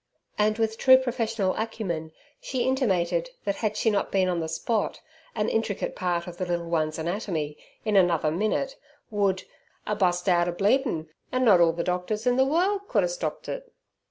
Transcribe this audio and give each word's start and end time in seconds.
And, 0.35 0.57
with 0.57 0.79
true 0.79 0.97
professional 0.97 1.53
acumen, 1.57 2.11
she 2.39 2.63
intimated 2.67 3.29
that 3.45 3.57
had 3.57 3.77
she 3.77 3.91
not 3.91 4.11
been 4.11 4.29
on 4.29 4.39
the 4.39 4.49
spot, 4.49 4.99
an 5.35 5.47
intricate 5.47 5.95
part 5.95 6.25
of 6.25 6.37
the 6.37 6.45
little 6.47 6.65
one's 6.71 6.97
anatomy 6.97 7.55
in 7.85 7.95
another 7.95 8.31
minute 8.31 8.77
would 9.11 9.43
"'a 9.85 9.95
bust 9.95 10.27
out 10.27 10.47
a 10.47 10.51
bleedin' 10.53 11.09
an' 11.31 11.45
not 11.45 11.61
all 11.61 11.71
ther 11.73 11.83
doctors 11.83 12.25
in 12.25 12.35
ther 12.35 12.45
worl' 12.45 12.79
couldn' 12.79 13.05
astoppt 13.07 13.47
it." 13.47 13.71